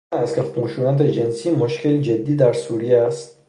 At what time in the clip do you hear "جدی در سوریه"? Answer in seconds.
2.01-2.97